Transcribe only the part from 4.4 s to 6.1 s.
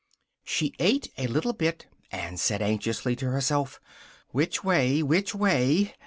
way? which way?"